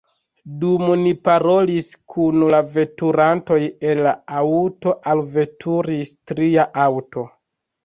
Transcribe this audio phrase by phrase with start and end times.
[0.61, 3.59] Dum ni parolis kun la veturantoj
[3.91, 7.31] el la aŭto, alveturis tria aŭto.